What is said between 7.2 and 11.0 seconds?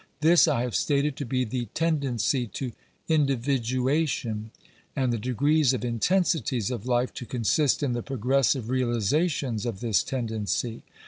consist in the progressive realizations of this tendency."